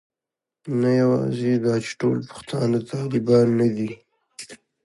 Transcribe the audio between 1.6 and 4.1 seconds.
دا چې ټول پښتانه طالبان نه دي.